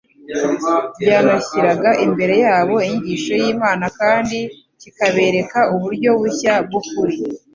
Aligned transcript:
cyanashyiraga 1.03 1.89
imbere 2.05 2.35
yabo 2.45 2.75
inyigisho 2.87 3.33
y'Imana 3.41 3.85
kandi 3.99 4.39
kikabereka 4.81 5.59
uburyo 5.73 6.09
bushya 6.21 6.53
bw'ukuri. 6.67 7.17